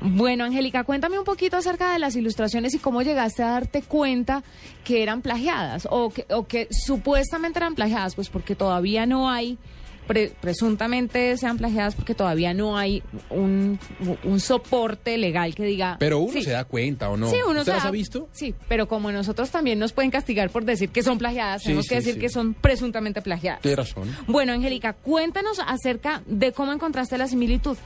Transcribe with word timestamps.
Bueno, 0.00 0.44
Angélica, 0.44 0.82
cuéntame 0.84 1.18
un 1.18 1.24
poquito 1.26 1.58
acerca 1.58 1.92
de 1.92 1.98
las 1.98 2.16
ilustraciones 2.16 2.72
y 2.72 2.78
cómo 2.78 3.02
llegaste 3.02 3.42
a 3.42 3.50
darte 3.50 3.82
cuenta 3.82 4.42
que 4.82 5.02
eran 5.02 5.20
plagiadas 5.20 5.86
o 5.90 6.08
que, 6.08 6.24
o 6.30 6.46
que 6.46 6.68
supuestamente 6.70 7.58
eran 7.58 7.74
plagiadas, 7.74 8.14
pues 8.14 8.30
porque 8.30 8.54
todavía 8.54 9.04
no 9.04 9.28
hay, 9.28 9.58
pre- 10.06 10.32
presuntamente 10.40 11.36
sean 11.36 11.58
plagiadas 11.58 11.96
porque 11.96 12.14
todavía 12.14 12.54
no 12.54 12.78
hay 12.78 13.02
un, 13.28 13.78
un 14.24 14.40
soporte 14.40 15.18
legal 15.18 15.54
que 15.54 15.64
diga... 15.64 15.96
Pero 16.00 16.18
uno 16.20 16.32
Sí. 16.32 16.42
se 16.44 16.52
da 16.52 16.64
cuenta 16.64 17.10
o 17.10 17.18
no. 17.18 17.28
Sí, 17.28 17.36
uno 17.46 17.58
¿Usted 17.60 17.64
se 17.72 17.76
las 17.76 17.82
da- 17.82 17.88
ha 17.90 17.92
visto? 17.92 18.26
Sí, 18.32 18.54
pero 18.68 18.88
como 18.88 19.12
nosotros 19.12 19.50
también 19.50 19.78
nos 19.78 19.92
pueden 19.92 20.10
castigar 20.10 20.48
por 20.48 20.64
decir 20.64 20.88
que 20.88 21.02
son 21.02 21.18
plagiadas, 21.18 21.60
Sí, 21.60 21.66
tenemos 21.66 21.86
que 21.88 21.96
decir 21.96 22.18
que 22.18 22.30
son 22.30 22.54
presuntamente 22.54 23.20
plagiadas. 23.20 23.60
Tiene 23.60 23.76
razón. 23.76 24.08
Bueno, 24.28 24.54
Angélica, 24.54 24.94
cuéntanos 24.94 25.58
acerca 25.66 26.22
de 26.26 26.52
cómo 26.52 26.72
encontraste 26.72 27.18
la 27.18 27.28
similitud. 27.28 27.76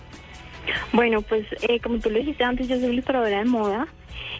Bueno, 0.92 1.22
pues 1.22 1.46
eh, 1.62 1.80
como 1.80 1.98
tú 1.98 2.10
lo 2.10 2.18
dijiste 2.18 2.44
antes, 2.44 2.68
yo 2.68 2.78
soy 2.78 2.90
ilustradora 2.90 3.38
de 3.38 3.44
moda 3.44 3.88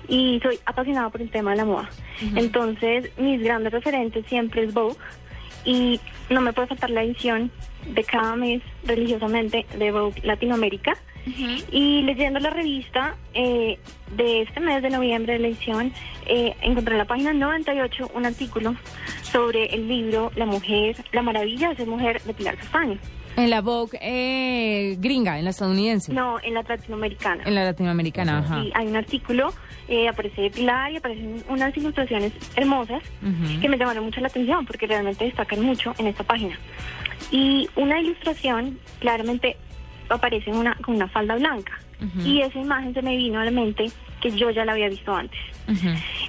y 0.09 0.41
soy 0.43 0.59
apasionada 0.65 1.11
por 1.11 1.23
el 1.23 1.31
tema 1.31 1.53
de 1.53 1.57
la 1.59 1.65
moda. 1.65 1.89
Entonces, 2.35 3.11
mis 3.19 3.43
grandes 3.43 3.73
referentes 3.73 4.27
siempre 4.27 4.65
es 4.65 4.75
Vogue 4.75 4.97
y 5.65 6.01
no 6.31 6.41
me 6.41 6.53
puede 6.53 6.69
faltar 6.69 6.91
la 6.91 7.03
edición 7.03 7.51
de 7.95 8.05
cada 8.05 8.37
mes 8.37 8.63
religiosamente 8.85 9.67
de 9.77 9.93
Vogue 9.93 10.21
Latinoamérica. 10.23 10.97
Y 11.71 12.01
leyendo 12.03 12.41
la 12.41 12.49
revista 12.49 13.17
eh, 13.35 13.79
de 14.17 14.43
este 14.43 14.61
mes 14.61 14.83
de 14.83 14.89
noviembre 14.89 15.35
de 15.35 15.39
la 15.41 15.49
edición, 15.49 15.93
eh, 16.27 16.55
encontré 16.63 16.95
en 16.95 16.99
la 16.99 17.05
página 17.05 17.35
98 17.35 18.13
un 18.15 18.25
artículo 18.25 18.75
sobre 19.23 19.67
el 19.67 19.89
libro 19.89 20.33
La 20.37 20.47
mujer, 20.47 20.97
la 21.13 21.21
maravilla 21.21 21.69
de 21.69 21.77
ser 21.77 21.87
mujer 21.87 22.23
de 22.23 22.33
Pilar 22.33 22.57
Castaño. 22.57 22.99
En 23.39 23.51
la 23.51 23.61
Vogue 23.61 23.97
eh, 24.03 24.97
gringa, 24.99 25.39
en 25.39 25.45
la 25.45 25.51
estadounidense. 25.51 26.13
No, 26.13 26.41
en 26.43 26.55
la 26.55 26.63
latinoamericana. 26.63 27.45
En 27.47 27.55
la 27.55 27.65
latinoamericana, 27.65 28.39
ajá. 28.39 28.65
Y 28.65 28.73
hay 28.75 28.89
un 28.89 28.97
artículo, 28.97 29.53
eh, 29.87 30.09
aparece 30.09 30.51
Pilar 30.51 30.91
y 30.91 30.97
aparecen 30.97 31.45
unas 31.49 31.77
ilustraciones 31.77 32.33
hermosas 32.57 33.01
Ujú. 33.23 33.61
que 33.61 33.69
me 33.69 33.79
llamaron 33.79 34.05
mucho 34.05 34.21
la 34.21 34.27
atención 34.27 34.67
porque 34.67 34.89
realmente 34.89 35.25
destacan 35.25 35.63
mucho 35.63 35.95
en 35.99 36.09
esta 36.09 36.25
página. 36.25 36.59
Y 37.31 37.69
una 37.77 38.01
ilustración 38.01 38.81
claramente 38.99 39.57
aparece 40.09 40.51
una, 40.51 40.75
con 40.77 40.97
una 40.97 41.07
falda 41.07 41.37
blanca. 41.37 41.79
Ujú. 42.03 42.27
Y 42.27 42.43
esa 42.43 42.59
imagen 42.59 42.93
se 42.93 43.03
me 43.03 43.17
vino 43.17 43.39
a 43.39 43.45
la 43.45 43.53
mente 43.53 43.87
que 44.21 44.33
yo 44.33 44.51
ya 44.51 44.65
la 44.65 44.73
había 44.73 44.89
visto 44.89 45.15
antes. 45.15 45.39
Ujú. 45.69 45.89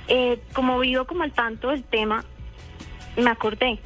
Eh, 0.10 0.40
como 0.54 0.78
vivo 0.78 1.06
como 1.06 1.24
al 1.24 1.32
tanto 1.32 1.70
del 1.70 1.84
tema, 1.86 2.24
me 3.18 3.32
acordé 3.32 3.80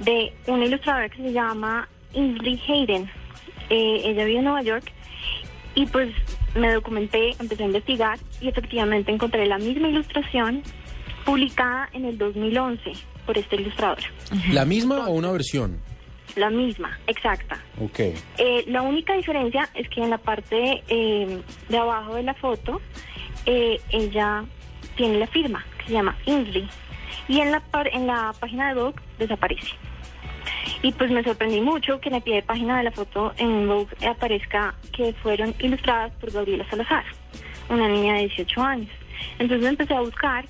de 0.00 0.34
una 0.46 0.66
ilustradora 0.66 1.08
que 1.08 1.16
se 1.22 1.32
llama 1.32 1.88
Inslee 2.14 2.60
Hayden. 2.68 3.10
Eh, 3.70 4.02
ella 4.04 4.24
vive 4.24 4.38
en 4.38 4.44
Nueva 4.44 4.62
York 4.62 4.92
y 5.74 5.86
pues 5.86 6.12
me 6.54 6.72
documenté, 6.72 7.34
empecé 7.40 7.62
a 7.64 7.66
investigar 7.66 8.18
y 8.40 8.48
efectivamente 8.48 9.10
encontré 9.10 9.46
la 9.46 9.58
misma 9.58 9.88
ilustración 9.88 10.62
publicada 11.24 11.88
en 11.92 12.04
el 12.04 12.18
2011 12.18 12.92
por 13.26 13.38
esta 13.38 13.56
ilustradora. 13.56 14.02
¿La 14.52 14.64
misma 14.64 15.08
o 15.08 15.12
una 15.12 15.32
versión? 15.32 15.80
La 16.36 16.50
misma, 16.50 16.98
exacta. 17.06 17.58
Ok. 17.80 17.98
Eh, 18.00 18.64
la 18.66 18.82
única 18.82 19.14
diferencia 19.14 19.68
es 19.74 19.88
que 19.88 20.02
en 20.02 20.10
la 20.10 20.18
parte 20.18 20.82
eh, 20.88 21.40
de 21.68 21.78
abajo 21.78 22.14
de 22.16 22.22
la 22.24 22.34
foto 22.34 22.80
eh, 23.46 23.80
ella 23.90 24.44
tiene 24.96 25.18
la 25.18 25.26
firma 25.28 25.64
que 25.78 25.86
se 25.86 25.92
llama 25.92 26.16
Inslee 26.26 26.68
y 27.28 27.40
en 27.40 27.50
la 27.52 27.60
par- 27.60 27.88
en 27.92 28.06
la 28.06 28.32
página 28.38 28.68
de 28.74 28.80
Vogue 28.80 29.00
desaparece. 29.18 29.68
Y 30.82 30.92
pues 30.92 31.10
me 31.10 31.22
sorprendí 31.22 31.60
mucho 31.60 32.00
que 32.00 32.08
en 32.08 32.16
el 32.16 32.22
pie 32.22 32.36
de 32.36 32.42
página 32.42 32.78
de 32.78 32.84
la 32.84 32.90
foto 32.90 33.32
en 33.36 33.68
Vogue 33.68 33.94
aparezca 34.06 34.74
que 34.92 35.12
fueron 35.14 35.54
ilustradas 35.58 36.12
por 36.20 36.30
Gabriela 36.30 36.66
Salazar, 36.68 37.04
una 37.68 37.88
niña 37.88 38.14
de 38.14 38.20
18 38.28 38.62
años. 38.62 38.90
Entonces 39.38 39.68
empecé 39.68 39.94
a 39.94 40.00
buscar 40.00 40.44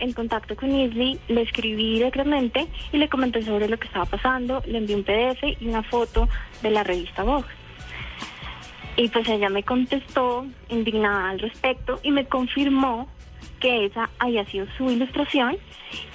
el 0.00 0.14
contacto 0.14 0.54
con 0.54 0.70
Isley, 0.70 1.18
le 1.28 1.42
escribí 1.42 1.94
directamente 1.94 2.66
y 2.92 2.98
le 2.98 3.08
comenté 3.08 3.42
sobre 3.42 3.68
lo 3.68 3.78
que 3.78 3.86
estaba 3.86 4.04
pasando, 4.04 4.62
le 4.66 4.78
envié 4.78 4.96
un 4.96 5.02
PDF 5.02 5.42
y 5.60 5.66
una 5.66 5.82
foto 5.82 6.28
de 6.62 6.70
la 6.70 6.82
revista 6.82 7.22
Vogue. 7.22 7.48
Y 8.96 9.08
pues 9.08 9.26
ella 9.28 9.48
me 9.48 9.62
contestó 9.62 10.46
indignada 10.68 11.30
al 11.30 11.38
respecto 11.38 11.98
y 12.02 12.10
me 12.10 12.26
confirmó 12.26 13.08
que 13.62 13.86
esa 13.86 14.10
había 14.18 14.44
sido 14.46 14.66
su 14.76 14.90
ilustración 14.90 15.56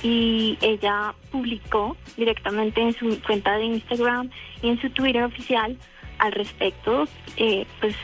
y 0.03 0.57
ella 0.61 1.15
publicó 1.31 1.95
directamente 2.17 2.81
en 2.81 2.93
su 2.93 3.19
cuenta 3.21 3.57
de 3.57 3.63
Instagram 3.63 4.29
y 4.61 4.69
en 4.69 4.81
su 4.81 4.89
Twitter 4.89 5.23
oficial 5.23 5.77
al 6.19 6.31
respecto, 6.33 7.05
eh, 7.37 7.65
pues 7.79 7.95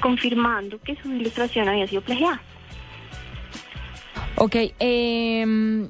confirmando 0.00 0.78
que 0.80 0.94
su 1.02 1.10
ilustración 1.12 1.68
había 1.68 1.88
sido 1.88 2.02
plagiada. 2.02 2.40
Ok, 4.36 4.56
em, 4.78 5.88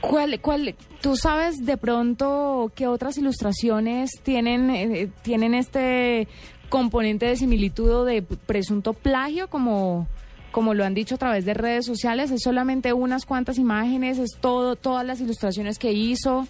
¿cuál, 0.00 0.40
cuál, 0.40 0.76
¿tú 1.00 1.16
sabes 1.16 1.64
de 1.64 1.76
pronto 1.76 2.70
qué 2.76 2.86
otras 2.86 3.18
ilustraciones 3.18 4.20
tienen, 4.22 4.70
eh, 4.70 5.10
tienen 5.22 5.54
este 5.54 6.28
componente 6.68 7.26
de 7.26 7.36
similitud 7.36 7.90
o 7.90 8.04
de 8.04 8.22
presunto 8.22 8.92
plagio 8.92 9.48
como, 9.48 10.06
como 10.52 10.74
lo 10.74 10.84
han 10.84 10.94
dicho 10.94 11.16
a 11.16 11.18
través 11.18 11.44
de 11.44 11.54
redes 11.54 11.84
sociales? 11.86 12.30
¿Es 12.30 12.42
solamente 12.42 12.92
unas 12.92 13.26
cuantas 13.26 13.58
imágenes? 13.58 14.18
¿Es 14.18 14.38
todo, 14.40 14.76
todas 14.76 15.04
las 15.04 15.20
ilustraciones 15.20 15.78
que 15.78 15.92
hizo? 15.92 16.46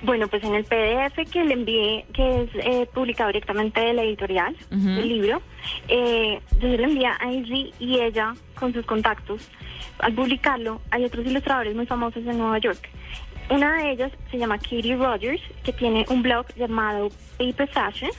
Bueno, 0.00 0.28
pues 0.28 0.44
en 0.44 0.54
el 0.54 0.64
PDF 0.64 1.28
que 1.32 1.42
le 1.42 1.54
envié, 1.54 2.04
que 2.14 2.42
es 2.42 2.50
eh, 2.54 2.86
publicado 2.94 3.30
directamente 3.30 3.80
de 3.80 3.92
la 3.94 4.04
editorial 4.04 4.54
Ujú. 4.70 4.86
del 4.90 5.08
libro, 5.08 5.42
eh, 5.88 6.40
yo 6.60 6.70
se 6.70 6.78
lo 6.78 6.84
envié 6.84 7.06
a 7.08 7.32
Izzy 7.32 7.72
y 7.80 7.98
ella, 7.98 8.32
con 8.54 8.72
sus 8.72 8.86
contactos, 8.86 9.48
al 9.98 10.12
publicarlo, 10.12 10.80
hay 10.92 11.04
otros 11.04 11.26
ilustradores 11.26 11.74
muy 11.74 11.86
famosos 11.86 12.24
en 12.24 12.38
Nueva 12.38 12.58
York. 12.58 12.88
Una 13.50 13.82
de 13.82 13.90
ellas 13.92 14.12
se 14.30 14.38
llama 14.38 14.58
Katie 14.58 14.94
Rogers, 14.94 15.42
que 15.64 15.72
tiene 15.72 16.04
un 16.10 16.22
blog 16.22 16.46
llamado 16.54 17.08
Paper 17.36 17.68
Fashion, 17.68 18.10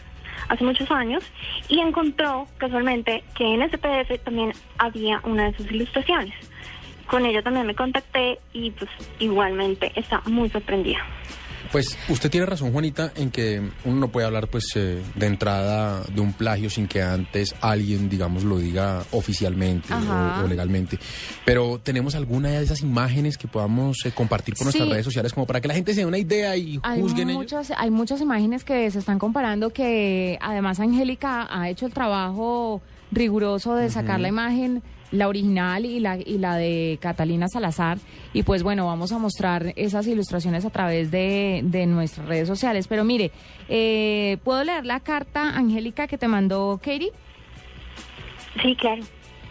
hace 0.48 0.64
muchos 0.64 0.90
años, 0.92 1.24
y 1.68 1.80
encontró 1.80 2.48
casualmente 2.58 3.24
que 3.36 3.46
en 3.54 3.62
ese 3.62 3.78
PDF 3.78 4.24
también 4.24 4.54
había 4.78 5.22
una 5.24 5.52
de 5.52 5.58
sus 5.58 5.72
ilustraciones. 5.72 6.34
Con 7.08 7.26
ella 7.26 7.42
también 7.42 7.66
me 7.66 7.76
contacté 7.76 8.40
y 8.54 8.72
pues 8.72 8.90
igualmente 9.20 9.92
está 9.96 10.22
muy 10.26 10.50
sorprendida. 10.50 11.00
Pues 11.72 11.98
usted 12.10 12.32
tiene 12.32 12.46
razón, 12.48 12.72
Juanita, 12.72 13.12
en 13.16 13.30
que 13.30 13.62
uno 13.86 13.96
no 14.00 14.08
puede 14.08 14.26
hablar 14.26 14.48
pues 14.48 14.66
eh, 14.76 15.02
de 15.16 15.26
entrada 15.28 16.02
de 16.14 16.20
un 16.20 16.34
plagio 16.34 16.70
sin 16.70 16.88
que 16.88 17.02
antes 17.04 17.54
alguien, 17.62 18.10
digamos, 18.10 18.44
lo 18.44 18.58
diga 18.58 19.04
oficialmente 19.12 19.94
o, 19.94 20.44
o 20.44 20.48
legalmente. 20.48 20.98
Pero 21.46 21.80
tenemos 21.80 22.16
alguna 22.16 22.50
de 22.50 22.64
esas 22.64 22.82
imágenes 22.82 23.38
que 23.38 23.48
podamos 23.48 23.98
eh, 24.06 24.12
compartir 24.12 24.56
por 24.56 24.66
nuestras 24.66 24.88
Sí. 24.88 24.92
redes 24.92 25.06
sociales 25.06 25.34
como 25.34 25.46
para 25.46 25.62
que 25.62 25.68
la 25.68 25.74
gente 25.76 25.94
se 25.94 26.02
dé 26.02 26.06
una 26.06 26.18
idea 26.18 26.56
y 26.58 26.80
Hay 26.84 27.02
juzguen 27.02 27.30
ellos. 27.30 27.42
muchas, 27.44 27.72
hay 27.78 27.92
muchas 27.92 28.22
imágenes 28.22 28.64
que 28.64 28.90
se 28.90 28.98
están 29.00 29.20
comparando 29.20 29.70
que 29.72 30.38
además 30.42 30.80
Angélica 30.80 31.48
ha 31.52 31.70
hecho 31.70 31.86
el 31.86 31.94
trabajo 31.94 32.82
riguroso 33.12 33.76
de 33.76 33.90
sacar 33.90 34.20
la 34.20 34.28
imagen, 34.28 34.82
la 35.12 35.28
original 35.28 35.86
y 35.86 36.00
la, 36.00 36.18
y 36.18 36.38
la 36.38 36.56
de 36.56 36.98
Catalina 37.02 37.48
Salazar. 37.48 37.98
Y 38.34 38.44
pues 38.44 38.64
bueno, 38.64 38.86
vamos 38.86 39.12
a 39.12 39.18
mostrar 39.18 39.74
esas 39.76 40.08
ilustraciones 40.08 40.66
a 40.66 40.70
través 40.70 41.12
de, 41.12 41.62
de 41.64 41.86
nuestras 41.86 42.28
redes 42.28 42.48
sociales. 42.48 42.88
Pero 42.88 43.04
mire, 43.04 43.32
eh, 43.68 44.38
¿puedo 44.44 44.64
leer 44.64 44.86
la 44.86 45.00
carta, 45.00 45.50
Angélica, 45.50 46.08
que 46.08 46.18
te 46.18 46.28
mandó 46.28 46.80
Katie? 46.84 47.12
Sí, 48.62 48.76
claro. 48.76 49.04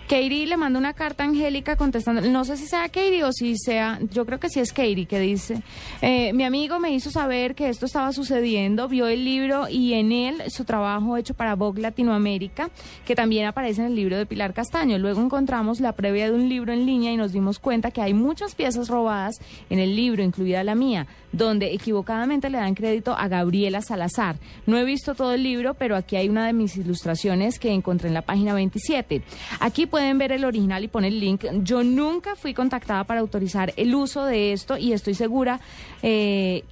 Katie 0.08 0.46
le 0.46 0.56
manda 0.56 0.78
una 0.78 0.94
carta 0.94 1.22
a 1.22 1.26
Angélica 1.26 1.76
contestando, 1.76 2.22
no 2.22 2.42
sé 2.46 2.56
si 2.56 2.66
sea 2.66 2.88
Katie 2.88 3.24
o 3.24 3.32
si 3.32 3.58
sea, 3.58 3.98
yo 4.10 4.24
creo 4.24 4.41
que 4.41 4.48
sí 4.48 4.58
es 4.58 4.72
Katie, 4.72 5.04
que 5.04 5.20
dice, 5.20 5.62
eh, 6.00 6.32
mi 6.32 6.44
amigo 6.44 6.78
me 6.78 6.92
hizo 6.92 7.10
saber 7.10 7.54
que 7.54 7.69
esto 7.69 7.84
estaba 7.84 8.14
sucediendo, 8.14 8.88
vio 8.88 9.06
el 9.06 9.22
libro 9.22 9.69
y 9.69 9.92
en 9.92 10.12
él 10.12 10.42
su 10.48 10.64
trabajo 10.64 11.19
hecho 11.19 11.34
para 11.34 11.56
Vogue 11.56 11.82
Latinoamérica, 11.82 12.70
que 13.04 13.14
también 13.14 13.44
aparece 13.44 13.82
en 13.82 13.88
el 13.88 13.96
libro 13.96 14.16
de 14.16 14.24
Pilar 14.24 14.54
Castaño. 14.54 14.96
Luego 14.96 15.20
encontramos 15.20 15.78
la 15.78 15.93
previa 15.93 16.31
de 16.31 16.32
un 16.34 16.49
libro 16.49 16.72
en 16.72 16.87
línea 16.87 17.12
y 17.12 17.19
nos 17.19 17.32
dimos 17.32 17.58
cuenta 17.58 17.90
que 17.90 18.00
hay 18.00 18.14
muchas 18.14 18.55
piezas 18.55 18.88
robadas 18.88 19.37
en 19.69 19.78
el 19.78 19.94
libro, 19.94 20.22
incluida 20.22 20.64
la 20.64 20.75
mía, 20.75 21.06
donde 21.32 21.75
equivocadamente 21.75 22.49
le 22.49 22.56
dan 22.56 22.75
crédito 22.75 23.12
a 23.12 23.28
Gabriela 23.28 23.82
Salazar. 23.82 24.37
No 24.64 24.78
he 24.78 24.84
visto 24.87 25.14
todo 25.14 25.34
el 25.34 25.43
libro, 25.43 25.75
pero 25.75 25.96
aquí 25.96 26.16
hay 26.16 26.31
una 26.31 26.46
de 26.46 26.55
mis 26.55 26.78
ilustraciones 26.78 27.58
que 27.58 27.72
encontré 27.72 28.08
en 28.08 28.14
la 28.14 28.22
página 28.22 28.55
27. 28.55 29.22
Aquí 29.60 29.87
pueden 29.98 30.16
ver 30.16 30.30
el 30.30 30.44
original 30.44 30.84
y 30.84 30.86
pone 30.86 31.08
el 31.08 31.18
link. 31.18 31.44
Yo 31.64 31.82
nunca 31.82 32.36
fui 32.36 32.54
contactada 32.54 33.02
para 33.02 33.18
autorizar 33.18 33.72
el 33.76 33.92
uso 33.96 34.24
de 34.24 34.52
esto 34.52 34.78
y 34.78 34.92
estoy 34.92 35.14
segura 35.14 35.58
eh, 36.04 36.62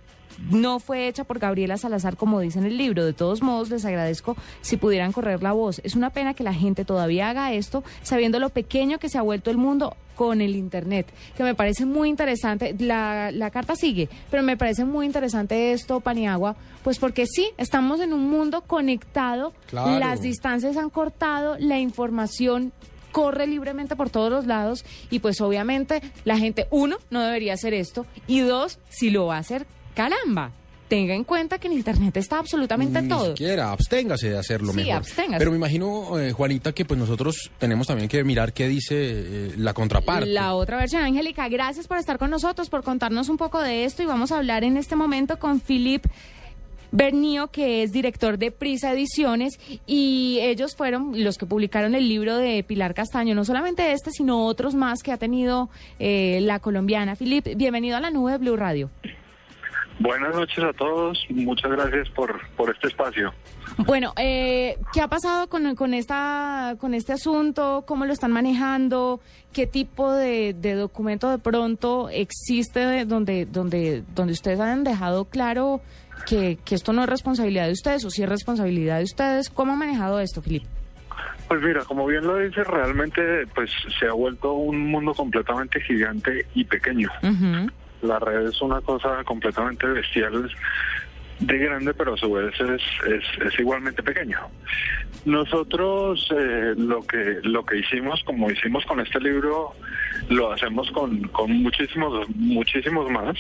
no 0.51 0.79
fue 0.79 1.09
hecha 1.09 1.25
por 1.25 1.39
Gabriela 1.41 1.77
Salazar 1.77 2.17
como 2.17 2.39
dice 2.39 2.61
en 2.61 2.67
el 2.67 2.77
libro. 2.77 3.05
De 3.05 3.15
todos 3.15 3.43
modos, 3.43 3.69
les 3.71 3.85
agradezco 3.85 4.37
si 4.61 4.77
pudieran 4.77 5.11
correr 5.11 5.43
la 5.43 5.51
voz. 5.53 5.81
Es 5.83 5.97
una 5.97 6.11
pena 6.11 6.35
que 6.35 6.45
la 6.45 6.55
gente 6.55 6.85
todavía 6.85 7.31
haga 7.31 7.53
esto 7.53 7.83
sabiendo 8.03 8.39
lo 8.39 8.51
pequeño 8.51 8.99
que 8.99 9.09
se 9.09 9.19
ha 9.19 9.23
vuelto 9.23 9.51
el 9.51 9.57
mundo 9.57 9.97
con 10.15 10.41
el 10.41 10.55
Internet, 10.55 11.07
que 11.37 11.43
me 11.43 11.55
parece 11.57 11.85
muy 11.85 12.09
interesante. 12.09 12.77
La, 12.79 13.31
la 13.33 13.51
carta 13.51 13.75
sigue, 13.75 14.09
pero 14.31 14.45
me 14.45 14.57
parece 14.57 14.85
muy 14.85 15.05
interesante 15.05 15.73
esto, 15.73 15.99
Paniagua, 16.01 16.55
pues 16.85 16.99
porque 17.01 17.27
sí, 17.27 17.49
estamos 17.59 17.99
en 18.01 18.13
un 18.13 18.31
mundo 18.31 18.61
conectado, 18.63 19.53
Claro. 19.69 19.99
las 19.99 20.21
distancias 20.21 20.77
han 20.77 20.91
cortado, 20.91 21.57
la 21.59 21.81
información 21.81 22.73
corre 23.17 23.47
libremente 23.47 23.97
por 23.97 24.11
todos 24.11 24.31
los 24.31 24.45
lados 24.45 24.85
y 25.11 25.21
pues 25.21 25.41
obviamente 25.41 26.03
la 26.27 26.37
gente, 26.37 26.67
uno, 26.71 26.99
no 27.09 27.23
debería 27.23 27.55
hacer 27.55 27.73
esto 27.73 28.05
y 28.27 28.41
dos, 28.41 28.79
si 28.91 29.09
lo 29.09 29.25
va 29.25 29.37
a 29.37 29.39
hacer, 29.39 29.67
caramba. 29.95 30.51
Tenga 30.89 31.15
en 31.15 31.25
cuenta 31.25 31.59
que 31.59 31.67
en 31.67 31.73
Internet 31.73 32.17
está 32.19 32.39
absolutamente 32.39 33.01
Ni 33.03 33.09
todo. 33.09 33.29
siquiera, 33.29 33.73
absténgase 33.73 34.29
de 34.31 34.39
hacerlo 34.39 34.71
Sí, 34.73 34.77
mejor. 34.77 34.93
absténgase. 34.99 35.39
Pero 35.39 35.51
me 35.51 35.57
imagino, 35.57 36.17
eh, 36.21 36.31
Juanita, 36.31 36.73
que 36.73 36.85
pues 36.85 37.01
nosotros 37.01 37.51
tenemos 37.59 37.87
también 37.89 38.09
que 38.09 38.23
mirar 38.23 38.53
qué 38.53 38.69
dice 38.69 38.95
eh, 38.97 39.55
la 39.57 39.73
contraparte. 39.75 40.29
La 40.29 40.55
otra 40.55 40.77
versión, 40.77 41.03
Angélica, 41.03 41.49
gracias 41.49 41.89
por 41.89 41.97
estar 41.99 42.19
con 42.19 42.31
nosotros, 42.31 42.69
por 42.69 42.85
contarnos 42.85 43.29
un 43.31 43.37
poco 43.39 43.61
de 43.63 43.85
esto 43.85 44.03
y 44.03 44.07
vamos 44.07 44.31
a 44.31 44.37
hablar 44.37 44.63
en 44.63 44.77
este 44.77 44.95
momento 44.95 45.39
con 45.41 45.59
Philip 45.61 46.05
Bernío, 47.01 47.49
que 47.49 47.83
es 47.83 47.93
director 47.93 48.39
de 48.39 48.51
Prisa 48.51 48.93
Ediciones 48.95 49.59
y 49.87 50.39
ellos 50.41 50.75
fueron 50.75 51.23
los 51.23 51.37
que 51.37 51.45
publicaron 51.45 51.95
el 51.95 52.09
libro 52.09 52.39
de 52.39 52.65
Pilar 52.65 52.95
Castaño, 52.95 53.35
no 53.35 53.45
solamente 53.45 53.93
este, 53.93 54.11
sino 54.13 54.47
otros 54.47 54.75
más 54.75 55.03
que 55.03 55.13
ha 55.13 55.19
tenido 55.19 55.69
eh, 55.99 56.39
la 56.41 56.59
colombiana. 56.59 57.15
Philip, 57.15 57.49
bienvenido 57.55 57.99
a 57.99 58.01
la 58.01 58.11
nube 58.11 58.33
de 58.33 58.39
Blue 58.39 58.57
Radio. 58.57 58.89
Buenas 59.99 60.35
noches 60.35 60.63
a 60.63 60.73
todos, 60.75 61.19
muchas 61.31 61.71
gracias 61.71 62.09
por, 62.11 62.39
por 62.57 62.71
este 62.71 62.89
espacio. 62.89 63.33
Bueno, 63.79 64.13
eh, 64.19 64.77
¿qué 64.93 65.01
ha 65.03 65.09
pasado 65.09 65.49
con, 65.49 65.75
con, 65.75 65.93
esta, 65.95 66.77
con 66.79 66.95
este 66.95 67.13
asunto? 67.15 67.85
¿Cómo 67.87 68.05
lo 68.07 68.13
están 68.13 68.31
manejando? 68.33 69.21
¿Qué 69.53 69.67
tipo 69.67 70.13
de, 70.13 70.55
de 70.55 70.75
documento 70.75 71.31
de 71.31 71.39
pronto 71.39 72.09
existe 72.11 72.81
de- 72.81 73.05
donde, 73.07 73.45
donde, 73.47 74.03
donde 74.15 74.33
ustedes 74.35 74.61
han 74.61 74.85
dejado 74.85 75.25
claro 75.27 75.81
que, 76.25 76.59
que 76.65 76.75
esto 76.75 76.93
no 76.93 77.03
es 77.03 77.09
responsabilidad 77.09 77.67
de 77.67 77.73
ustedes 77.73 78.05
o 78.05 78.11
si 78.11 78.23
es 78.23 78.29
responsabilidad 78.29 78.99
de 78.99 79.05
ustedes? 79.05 79.51
¿Cómo 79.51 79.73
ha 79.73 79.77
manejado 79.77 80.21
esto, 80.21 80.43
Filip? 80.43 80.65
Pues 81.49 81.63
mira, 81.63 81.85
como 81.85 82.07
bien 82.07 82.27
lo 82.27 82.39
dice, 82.39 82.65
realmente 82.65 83.47
pues 83.55 83.71
se 83.99 84.07
ha 84.07 84.13
vuelto 84.13 84.53
un 84.55 84.91
mundo 84.91 85.15
completamente 85.15 85.81
gigante 85.81 86.47
y 86.55 86.65
pequeño. 86.65 87.09
Ujú. 87.23 87.71
La 88.03 88.19
red 88.19 88.49
es 88.49 88.61
una 88.61 88.81
cosa 88.81 89.23
completamente 89.25 89.87
bestial 89.87 90.51
de 91.39 91.59
grande, 91.59 91.95
pero 91.95 92.15
a 92.15 92.17
su 92.17 92.33
vez 92.33 92.55
es, 92.61 92.83
es, 93.07 93.47
es 93.47 93.59
igualmente 93.61 94.03
pequeño. 94.03 94.39
Nosotros 95.25 96.27
eh, 96.37 96.75
lo 96.77 97.03
que 97.03 97.39
lo 97.43 97.65
que 97.65 97.79
hicimos, 97.79 98.23
como 98.25 98.51
hicimos 98.51 98.85
con 98.87 99.01
este 99.01 99.21
libro, 99.21 99.75
lo 100.29 100.53
hacemos 100.53 100.91
con, 100.93 101.23
con 101.29 101.53
muchísimos 101.63 102.29
muchísimos 102.35 103.11
más. 103.11 103.37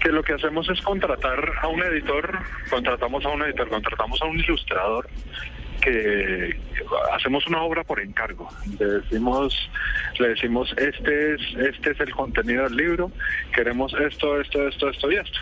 Que 0.00 0.10
lo 0.10 0.22
que 0.22 0.32
hacemos 0.32 0.68
es 0.70 0.80
contratar 0.80 1.52
a 1.60 1.68
un 1.68 1.82
editor, 1.82 2.38
contratamos 2.70 3.24
a 3.24 3.28
un 3.28 3.42
editor, 3.42 3.68
contratamos 3.68 4.20
a 4.22 4.26
un 4.26 4.38
ilustrador 4.38 5.08
que 5.80 6.58
hacemos 7.12 7.46
una 7.46 7.62
obra 7.62 7.82
por 7.84 8.00
encargo. 8.00 8.48
Le 8.78 8.86
decimos, 8.86 9.70
le 10.18 10.28
decimos 10.28 10.72
este 10.76 11.34
es, 11.34 11.40
este 11.56 11.90
es 11.92 12.00
el 12.00 12.14
contenido 12.14 12.64
del 12.64 12.76
libro, 12.76 13.10
queremos 13.52 13.92
esto, 13.94 14.40
esto, 14.40 14.68
esto, 14.68 14.90
esto 14.90 15.10
y 15.10 15.16
esto. 15.16 15.40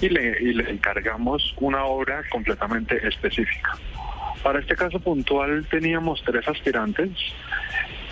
Y 0.00 0.08
le, 0.08 0.70
encargamos 0.70 1.54
una 1.58 1.84
obra 1.84 2.22
completamente 2.30 3.06
específica. 3.06 3.76
Para 4.42 4.60
este 4.60 4.76
caso 4.76 5.00
puntual 5.00 5.66
teníamos 5.70 6.22
tres 6.24 6.46
aspirantes. 6.48 7.10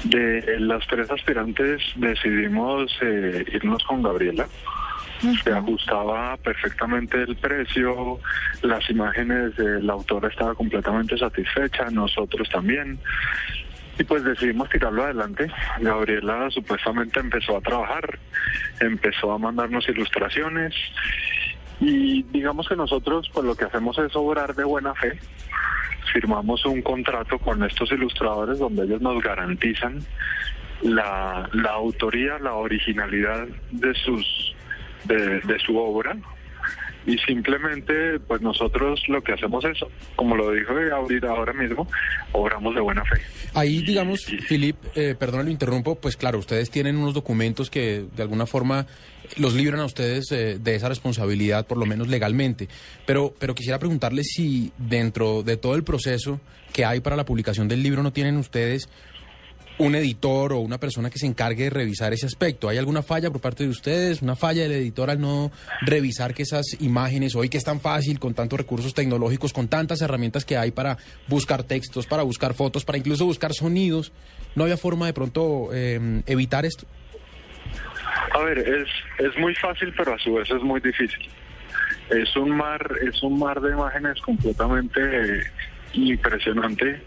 De 0.04 0.60
las 0.60 0.86
tres 0.86 1.10
aspirantes 1.10 1.82
decidimos 1.96 2.96
eh, 3.00 3.44
irnos 3.52 3.82
con 3.84 4.02
Gabriela 4.02 4.46
se 5.42 5.52
ajustaba 5.52 6.36
perfectamente 6.36 7.22
el 7.22 7.36
precio, 7.36 8.18
las 8.62 8.88
imágenes 8.90 9.56
del 9.56 9.88
autor 9.88 10.26
estaba 10.30 10.54
completamente 10.54 11.16
satisfecha, 11.16 11.90
nosotros 11.90 12.48
también. 12.50 12.98
Y 13.98 14.04
pues 14.04 14.24
decidimos 14.24 14.68
tirarlo 14.68 15.04
adelante. 15.04 15.50
Gabriela 15.80 16.50
supuestamente 16.50 17.20
empezó 17.20 17.56
a 17.56 17.60
trabajar, 17.62 18.18
empezó 18.80 19.32
a 19.32 19.38
mandarnos 19.38 19.88
ilustraciones 19.88 20.74
y 21.80 22.22
digamos 22.24 22.68
que 22.68 22.76
nosotros 22.76 23.30
pues 23.32 23.46
lo 23.46 23.54
que 23.54 23.64
hacemos 23.64 23.98
es 23.98 24.14
obrar 24.14 24.54
de 24.54 24.64
buena 24.64 24.94
fe. 24.94 25.18
Firmamos 26.12 26.64
un 26.66 26.82
contrato 26.82 27.38
con 27.38 27.64
estos 27.64 27.90
ilustradores 27.90 28.58
donde 28.58 28.84
ellos 28.84 29.00
nos 29.00 29.22
garantizan 29.22 30.00
la, 30.82 31.48
la 31.52 31.70
autoría, 31.70 32.38
la 32.38 32.54
originalidad 32.54 33.46
de 33.70 33.94
sus 33.94 34.55
de, 35.06 35.40
de 35.40 35.58
su 35.58 35.76
obra 35.76 36.16
y 37.06 37.16
simplemente 37.18 38.18
pues 38.18 38.42
nosotros 38.42 39.00
lo 39.06 39.22
que 39.22 39.32
hacemos 39.32 39.64
es, 39.64 39.78
como 40.16 40.36
lo 40.36 40.50
dijo 40.50 40.72
ahorita 40.92 41.28
ahora 41.28 41.52
mismo, 41.52 41.88
obramos 42.32 42.74
de 42.74 42.80
buena 42.80 43.04
fe. 43.04 43.20
Ahí, 43.54 43.82
digamos, 43.82 44.24
Filip, 44.24 44.76
eh, 44.96 45.14
perdón, 45.16 45.46
lo 45.46 45.50
interrumpo, 45.50 45.94
pues 45.94 46.16
claro, 46.16 46.38
ustedes 46.38 46.70
tienen 46.70 46.96
unos 46.96 47.14
documentos 47.14 47.70
que 47.70 48.06
de 48.14 48.22
alguna 48.22 48.46
forma 48.46 48.86
los 49.36 49.54
libran 49.54 49.80
a 49.80 49.84
ustedes 49.84 50.30
eh, 50.32 50.58
de 50.60 50.74
esa 50.74 50.88
responsabilidad, 50.88 51.66
por 51.66 51.78
lo 51.78 51.86
menos 51.86 52.08
legalmente. 52.08 52.68
Pero, 53.06 53.32
pero 53.38 53.54
quisiera 53.54 53.78
preguntarles 53.78 54.26
si 54.34 54.72
dentro 54.76 55.42
de 55.44 55.56
todo 55.56 55.76
el 55.76 55.84
proceso 55.84 56.40
que 56.72 56.84
hay 56.84 57.00
para 57.00 57.16
la 57.16 57.24
publicación 57.24 57.68
del 57.68 57.82
libro 57.82 58.02
no 58.02 58.12
tienen 58.12 58.36
ustedes 58.36 58.88
un 59.78 59.94
editor 59.94 60.52
o 60.52 60.60
una 60.60 60.78
persona 60.78 61.10
que 61.10 61.18
se 61.18 61.26
encargue 61.26 61.64
de 61.64 61.70
revisar 61.70 62.12
ese 62.12 62.26
aspecto. 62.26 62.68
¿Hay 62.68 62.78
alguna 62.78 63.02
falla 63.02 63.30
por 63.30 63.40
parte 63.40 63.64
de 63.64 63.70
ustedes? 63.70 64.22
¿Una 64.22 64.36
falla 64.36 64.62
del 64.62 64.72
editor 64.72 65.10
al 65.10 65.20
no 65.20 65.50
revisar 65.82 66.34
que 66.34 66.42
esas 66.42 66.80
imágenes, 66.80 67.34
hoy 67.34 67.48
que 67.48 67.58
es 67.58 67.64
tan 67.64 67.80
fácil, 67.80 68.18
con 68.18 68.34
tantos 68.34 68.58
recursos 68.58 68.94
tecnológicos, 68.94 69.52
con 69.52 69.68
tantas 69.68 70.00
herramientas 70.00 70.44
que 70.44 70.56
hay 70.56 70.70
para 70.70 70.96
buscar 71.28 71.62
textos, 71.62 72.06
para 72.06 72.22
buscar 72.22 72.54
fotos, 72.54 72.84
para 72.84 72.98
incluso 72.98 73.26
buscar 73.26 73.52
sonidos, 73.52 74.12
no 74.54 74.64
había 74.64 74.76
forma 74.76 75.06
de 75.06 75.12
pronto 75.12 75.68
eh, 75.72 76.22
evitar 76.26 76.64
esto? 76.64 76.86
A 78.32 78.38
ver, 78.40 78.58
es, 78.58 78.88
es 79.18 79.38
muy 79.38 79.54
fácil, 79.54 79.92
pero 79.96 80.14
a 80.14 80.18
su 80.18 80.34
vez 80.34 80.50
es 80.50 80.62
muy 80.62 80.80
difícil. 80.80 81.28
Es 82.10 82.34
un 82.36 82.50
mar, 82.56 82.88
es 83.02 83.22
un 83.22 83.38
mar 83.38 83.60
de 83.60 83.72
imágenes 83.72 84.20
completamente 84.20 85.50
impresionante 85.92 87.00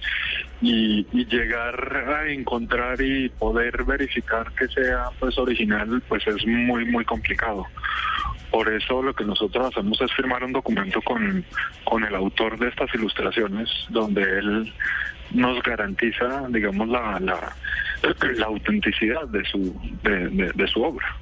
y, 0.62 1.06
llegar 1.26 2.06
a 2.08 2.32
encontrar 2.32 3.00
y 3.02 3.30
poder 3.30 3.84
verificar 3.84 4.52
que 4.54 4.68
sea 4.68 5.06
pues 5.20 5.38
original 5.38 6.02
pues 6.08 6.26
es 6.28 6.46
muy 6.46 6.86
muy 6.86 7.06
complicado. 7.06 7.66
Por 8.52 8.68
eso 8.74 9.04
lo 9.04 9.14
que 9.14 9.24
nosotros 9.24 9.68
hacemos 9.68 10.02
es 10.02 10.12
firmar 10.14 10.44
un 10.44 10.54
documento 10.54 11.02
con, 11.04 11.46
con 11.84 12.04
el 12.04 12.16
autor 12.16 12.58
de 12.58 12.70
estas 12.70 12.94
ilustraciones 12.96 13.70
donde 13.90 14.24
él 14.24 14.74
nos 15.32 15.62
garantiza 15.62 16.48
digamos 16.50 16.88
la, 16.90 17.20
la, 17.20 17.56
la 18.36 18.46
autenticidad 18.46 19.28
de 19.28 19.46
su 19.46 19.80
de 20.04 20.68
su 20.68 20.82
obra. 20.82 21.16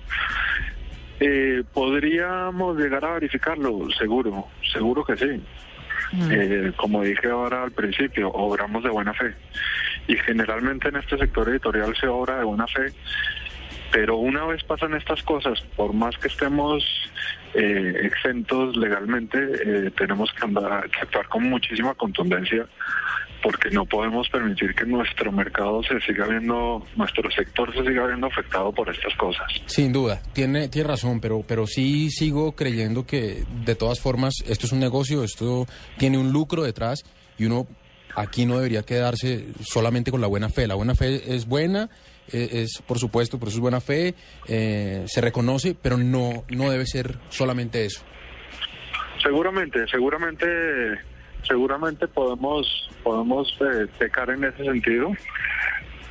Eh, 1.20 1.64
podríamos 1.74 2.78
llegar 2.78 3.04
a 3.04 3.14
verificarlo 3.14 3.90
seguro 3.98 4.48
seguro 4.72 5.04
que 5.04 5.18
sí 5.18 5.42
eh, 6.30 6.72
como 6.76 7.04
dije 7.04 7.30
ahora 7.30 7.64
al 7.64 7.72
principio, 7.72 8.30
obramos 8.30 8.84
de 8.84 8.90
buena 8.90 9.14
fe. 9.14 9.34
Y 10.08 10.16
generalmente 10.18 10.90
en 10.90 10.98
este 10.98 11.18
sector 11.18 11.50
editorial 11.50 11.96
se 11.96 12.08
obra 12.08 12.38
de 12.38 12.44
buena 12.46 12.68
fe, 12.68 12.94
pero 13.92 14.18
una 14.18 14.46
vez 14.46 14.64
pasan 14.64 14.94
estas 14.94 15.24
cosas, 15.24 15.62
por 15.76 15.94
más 15.94 16.18
que 16.18 16.28
estemos 16.28 16.84
eh, 17.54 18.02
exentos 18.04 18.76
legalmente, 18.76 19.38
eh, 19.38 19.92
tenemos 19.92 20.32
que, 20.34 20.46
andar, 20.46 20.90
que 20.90 21.02
actuar 21.02 21.28
con 21.28 21.44
muchísima 21.44 21.94
contundencia 21.94 22.68
porque 23.42 23.70
no 23.70 23.86
podemos 23.86 24.30
permitir 24.30 24.74
que 24.74 24.86
nuestro 24.86 25.32
mercado 25.32 25.82
se 25.84 26.00
siga 26.02 26.28
viendo, 26.28 26.86
nuestro 26.96 27.30
sector 27.32 27.74
se 27.74 27.84
siga 27.84 28.08
viendo 28.08 28.28
afectado 28.28 28.72
por 28.72 28.90
estas 28.90 29.16
cosas. 29.16 29.48
Sin 29.66 29.94
duda, 29.94 30.22
tiene, 30.34 30.70
tiene 30.70 30.88
razón, 30.88 31.20
pero, 31.20 31.44
pero 31.48 31.68
sí 31.68 32.10
sigo 32.10 32.54
creyendo 32.54 33.06
que 33.06 33.44
de 33.66 33.76
todas 33.76 34.00
formas 34.00 34.36
esto 34.48 34.66
es 34.66 34.72
un 34.72 34.80
negocio, 34.80 35.24
esto 35.24 35.68
tiene 35.98 36.18
un 36.18 36.32
lucro 36.32 36.64
detrás 36.64 37.04
y 37.38 37.46
uno 37.46 37.68
aquí 38.16 38.46
no 38.46 38.58
debería 38.58 38.84
quedarse 38.84 39.46
solamente 39.62 40.12
con 40.12 40.22
la 40.22 40.28
buena 40.28 40.50
fe. 40.50 40.68
La 40.68 40.76
buena 40.76 40.96
fe 40.96 41.36
es 41.36 41.46
buena, 41.46 41.90
eh, 42.32 42.50
es 42.52 42.82
por 42.86 42.98
supuesto, 43.00 43.38
por 43.40 43.50
eso 43.50 43.58
es 43.58 43.62
buena 43.62 43.82
fe, 43.82 44.16
eh, 44.48 45.04
se 45.08 45.22
reconoce, 45.22 45.76
pero 45.80 45.98
no, 45.98 46.44
no 46.50 46.70
debe 46.72 46.86
ser 46.86 47.18
solamente 47.30 47.86
eso. 47.86 48.02
Seguramente, 49.22 49.88
seguramente 49.88 50.46
seguramente 51.44 52.08
podemos 52.08 52.90
podemos 53.04 53.56
eh, 53.62 53.88
pecar 53.98 54.30
en 54.30 54.44
ese 54.44 54.64
sentido 54.64 55.12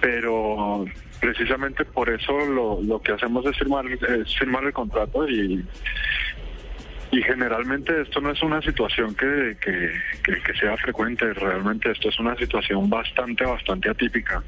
pero 0.00 0.84
precisamente 1.20 1.84
por 1.84 2.08
eso 2.10 2.32
lo, 2.46 2.80
lo 2.82 3.00
que 3.00 3.12
hacemos 3.12 3.44
es 3.46 3.56
firmar 3.56 3.86
es 3.86 4.36
firmar 4.38 4.64
el 4.64 4.72
contrato 4.72 5.28
y 5.28 5.64
y 7.12 7.22
generalmente 7.22 8.02
esto 8.02 8.20
no 8.20 8.30
es 8.30 8.42
una 8.42 8.60
situación 8.60 9.14
que, 9.14 9.56
que, 9.60 9.92
que, 10.22 10.54
sea 10.58 10.76
frecuente, 10.76 11.32
realmente 11.34 11.90
esto 11.90 12.08
es 12.08 12.18
una 12.18 12.36
situación 12.36 12.90
bastante, 12.90 13.44
bastante 13.44 13.90
atípica. 13.90 14.42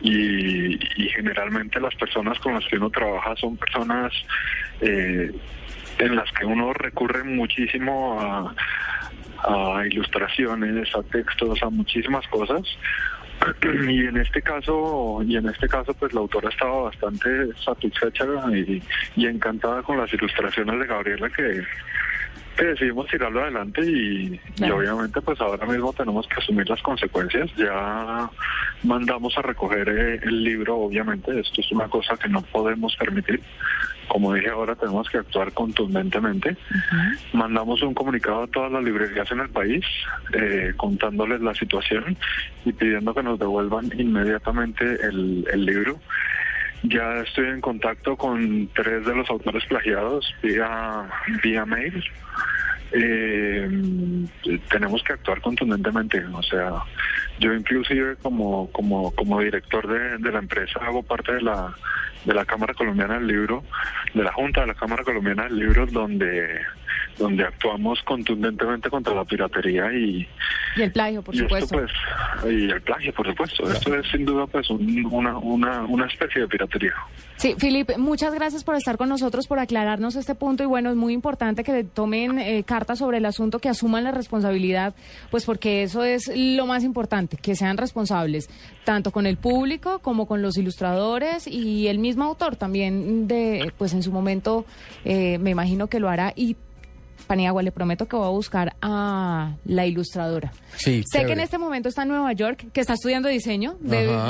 y, 0.00 0.74
y, 0.74 1.08
generalmente 1.10 1.80
las 1.80 1.94
personas 1.94 2.38
con 2.40 2.54
las 2.54 2.66
que 2.66 2.76
uno 2.76 2.90
trabaja 2.90 3.34
son 3.36 3.56
personas 3.56 4.12
eh, 4.80 5.32
en 5.98 6.16
las 6.16 6.30
que 6.32 6.44
uno 6.44 6.72
recurre 6.72 7.24
muchísimo 7.24 8.20
a, 8.20 8.54
a 9.44 9.86
ilustraciones, 9.86 10.94
a 10.94 11.02
textos, 11.02 11.62
a 11.62 11.70
muchísimas 11.70 12.26
cosas. 12.28 12.62
Y 13.88 14.06
en 14.06 14.16
este 14.16 14.42
caso 14.42 15.22
y 15.24 15.36
en 15.36 15.48
este 15.48 15.68
caso 15.68 15.94
pues 15.94 16.12
la 16.12 16.20
autora 16.20 16.48
estaba 16.48 16.82
bastante 16.82 17.28
satisfecha 17.56 18.24
y, 18.52 18.82
y 19.16 19.26
encantada 19.26 19.82
con 19.82 19.96
las 19.96 20.12
ilustraciones 20.12 20.78
de 20.80 20.86
Gabriela 20.86 21.30
que, 21.30 21.62
decidimos 22.56 23.06
tirarlo 23.06 23.40
adelante 23.40 23.80
y, 23.88 24.40
y, 24.56 24.70
obviamente 24.70 25.20
pues 25.20 25.40
ahora 25.40 25.64
mismo 25.64 25.92
tenemos 25.92 26.26
que 26.26 26.40
asumir 26.40 26.68
las 26.68 26.82
consecuencias. 26.82 27.48
Ya 27.56 28.28
mandamos 28.82 29.38
a 29.38 29.42
recoger 29.42 29.88
eh, 29.88 30.20
el 30.24 30.42
libro 30.42 30.76
obviamente. 30.76 31.38
Esto 31.38 31.60
es 31.60 31.70
una 31.70 31.86
cosa 31.86 32.16
que 32.16 32.28
no 32.28 32.42
podemos 32.42 32.96
permitir 32.96 33.40
como 34.08 34.34
dije 34.34 34.48
ahora, 34.48 34.74
tenemos 34.74 35.08
que 35.08 35.18
actuar 35.18 35.52
contundentemente. 35.52 36.56
Mandamos 37.32 37.82
un 37.82 37.94
comunicado 37.94 38.42
a 38.42 38.46
todas 38.46 38.72
las 38.72 38.82
librerías 38.82 39.30
en 39.30 39.40
el 39.40 39.48
país 39.50 39.84
eh, 40.32 40.72
contándoles 40.76 41.40
la 41.40 41.54
situación 41.54 42.16
y 42.64 42.72
pidiendo 42.72 43.14
que 43.14 43.22
nos 43.22 43.38
devuelvan 43.38 43.90
inmediatamente 43.98 44.84
el, 45.06 45.46
el 45.52 45.64
libro. 45.64 46.00
Ya 46.82 47.20
estoy 47.20 47.46
en 47.46 47.60
contacto 47.60 48.16
con 48.16 48.68
tres 48.74 49.04
de 49.04 49.14
los 49.14 49.28
autores 49.30 49.64
plagiados 49.66 50.32
vía, 50.42 51.06
vía 51.42 51.66
mail. 51.66 52.04
Eh, 52.92 53.68
tenemos 54.70 55.02
que 55.02 55.12
actuar 55.12 55.42
contundentemente, 55.42 56.24
o 56.24 56.42
sea, 56.42 56.72
yo 57.38 57.52
inclusive 57.52 58.16
como 58.16 58.70
como 58.72 59.10
como 59.14 59.40
director 59.40 59.86
de, 59.86 60.16
de 60.16 60.32
la 60.32 60.38
empresa 60.38 60.80
hago 60.80 61.02
parte 61.02 61.34
de 61.34 61.42
la 61.42 61.74
de 62.24 62.34
la 62.34 62.44
Cámara 62.44 62.74
Colombiana 62.74 63.14
del 63.14 63.26
Libro, 63.26 63.64
de 64.14 64.22
la 64.22 64.32
Junta 64.32 64.62
de 64.62 64.68
la 64.68 64.74
Cámara 64.74 65.04
Colombiana 65.04 65.44
del 65.44 65.56
Libro, 65.58 65.86
donde 65.86 66.60
donde 67.18 67.44
actuamos 67.44 68.00
contundentemente 68.04 68.88
contra 68.88 69.14
la 69.14 69.24
piratería 69.24 69.92
y, 69.92 70.26
y 70.76 70.82
el 70.82 70.92
plagio, 70.92 71.22
por 71.22 71.36
supuesto. 71.36 71.76
pues, 71.76 71.90
y 72.54 72.70
el 72.70 72.80
plagio, 72.82 73.12
por 73.12 73.26
supuesto. 73.26 73.70
Esto 73.70 73.94
es 73.96 74.06
sin 74.10 74.24
duda 74.24 74.46
pues 74.46 74.70
una, 74.70 75.36
una, 75.38 75.80
una 75.80 76.06
especie 76.06 76.42
de 76.42 76.48
piratería. 76.48 76.94
Sí, 77.36 77.54
Filipe, 77.56 77.98
muchas 77.98 78.34
gracias 78.34 78.64
por 78.64 78.74
estar 78.74 78.96
con 78.96 79.08
nosotros, 79.08 79.46
por 79.46 79.58
aclararnos 79.58 80.16
este 80.16 80.34
punto 80.34 80.62
y 80.62 80.66
bueno, 80.66 80.90
es 80.90 80.96
muy 80.96 81.12
importante 81.12 81.62
que 81.62 81.84
tomen 81.84 82.38
eh, 82.38 82.64
cartas 82.64 82.98
sobre 82.98 83.18
el 83.18 83.26
asunto, 83.26 83.58
que 83.60 83.68
asuman 83.68 84.04
la 84.04 84.10
responsabilidad, 84.10 84.94
pues 85.30 85.44
porque 85.44 85.82
eso 85.82 86.04
es 86.04 86.30
lo 86.34 86.66
más 86.66 86.82
importante, 86.82 87.36
que 87.36 87.54
sean 87.54 87.76
responsables, 87.76 88.48
tanto 88.84 89.12
con 89.12 89.26
el 89.26 89.36
público 89.36 90.00
como 90.00 90.26
con 90.26 90.42
los 90.42 90.56
ilustradores 90.56 91.46
y 91.46 91.86
el 91.88 91.98
mismo 91.98 92.24
autor 92.24 92.56
también 92.56 93.28
de, 93.28 93.72
pues 93.78 93.92
en 93.92 94.02
su 94.02 94.12
momento 94.12 94.66
eh, 95.04 95.38
me 95.38 95.50
imagino 95.50 95.86
que 95.86 96.00
lo 96.00 96.08
hará 96.08 96.32
y 96.34 96.56
Paniagua, 97.26 97.62
le 97.62 97.72
prometo 97.72 98.06
que 98.06 98.16
voy 98.16 98.26
a 98.26 98.30
buscar 98.30 98.74
a 98.80 99.52
la 99.64 99.86
ilustradora. 99.86 100.52
Sí, 100.76 101.02
sé 101.10 101.26
que 101.26 101.32
en 101.32 101.40
este 101.40 101.58
momento 101.58 101.88
está 101.88 102.02
en 102.02 102.08
Nueva 102.08 102.32
York, 102.32 102.66
que 102.72 102.80
está 102.80 102.94
estudiando 102.94 103.28
diseño, 103.28 103.76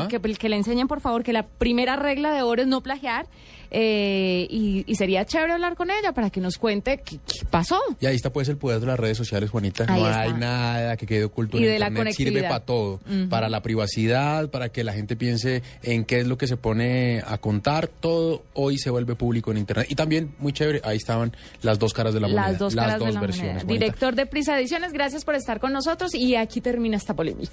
que, 0.08 0.20
que, 0.38 0.48
le 0.48 0.56
enseñen 0.56 0.88
por 0.88 1.00
favor 1.00 1.22
que 1.22 1.32
la 1.32 1.44
primera 1.44 1.96
regla 1.96 2.32
de 2.32 2.42
oro 2.42 2.62
es 2.62 2.68
no 2.68 2.82
plagiar 2.82 3.26
eh, 3.70 4.46
y, 4.50 4.94
sería 4.94 5.24
chévere 5.24 5.52
hablar 5.52 5.76
con 5.76 5.90
ella 5.90 6.12
para 6.12 6.30
que 6.30 6.40
nos 6.40 6.58
cuente 6.58 6.98
qué, 6.98 7.20
pasó. 7.50 7.78
Y 8.00 8.06
ahí 8.06 8.16
está 8.16 8.32
pues 8.32 8.48
el 8.48 8.56
poder 8.56 8.80
de 8.80 8.86
las 8.86 8.98
redes 8.98 9.16
sociales, 9.16 9.50
Juanita. 9.50 9.86
no 9.86 10.06
hay 10.06 10.32
nada 10.32 10.96
que 10.96 11.06
quede 11.06 11.24
oculto 11.24 11.56
y 11.56 11.64
en 11.64 11.68
de 11.68 11.74
Internet. 11.76 12.04
La 12.06 12.12
Sirve 12.12 12.42
para 12.42 12.60
todo. 12.60 13.00
Para 13.28 13.48
la 13.48 13.62
privacidad, 13.62 14.50
para 14.50 14.70
que 14.70 14.84
la 14.84 14.92
gente 14.92 15.16
piense 15.16 15.62
en 15.82 16.04
qué 16.04 16.20
es 16.20 16.26
lo 16.26 16.38
que 16.38 16.46
se 16.46 16.56
pone 16.56 17.22
a 17.26 17.38
contar. 17.38 17.88
Todo 17.88 18.42
hoy 18.54 18.78
se 18.78 18.90
vuelve 18.90 19.14
público 19.14 19.50
en 19.50 19.58
Internet. 19.58 19.86
Y 19.90 19.94
también, 19.94 20.34
muy 20.38 20.52
chévere, 20.52 20.80
ahí 20.84 20.96
estaban 20.96 21.36
las 21.62 21.78
dos 21.78 21.92
caras 21.92 22.14
de 22.14 22.20
la 22.20 22.28
moneda. 22.28 22.50
Las 22.50 22.58
dos, 22.58 22.74
caras 22.74 22.98
de 22.98 23.12
la 23.12 23.20
versiones. 23.20 23.64
Moneda. 23.64 23.72
Director 23.72 24.14
de 24.14 24.26
Prisa 24.26 24.58
Ediciones, 24.58 24.92
gracias 24.92 25.24
por 25.24 25.34
estar 25.34 25.60
con 25.60 25.72
nosotros 25.72 26.14
y 26.14 26.34
aquí 26.34 26.60
termina 26.60 26.96
esta 26.96 27.14
polémica. 27.14 27.50